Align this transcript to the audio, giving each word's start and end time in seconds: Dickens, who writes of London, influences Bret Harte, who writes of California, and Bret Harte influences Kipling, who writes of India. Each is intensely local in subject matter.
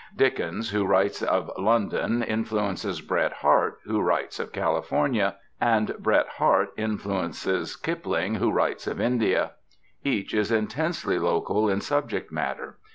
Dickens, 0.15 0.71
who 0.71 0.83
writes 0.83 1.21
of 1.21 1.51
London, 1.59 2.23
influences 2.23 3.01
Bret 3.01 3.33
Harte, 3.33 3.77
who 3.83 4.01
writes 4.01 4.39
of 4.39 4.51
California, 4.51 5.35
and 5.61 5.93
Bret 5.99 6.27
Harte 6.27 6.71
influences 6.75 7.75
Kipling, 7.75 8.33
who 8.39 8.49
writes 8.49 8.87
of 8.87 8.99
India. 8.99 9.51
Each 10.03 10.33
is 10.33 10.51
intensely 10.51 11.19
local 11.19 11.69
in 11.69 11.81
subject 11.81 12.31
matter. 12.31 12.79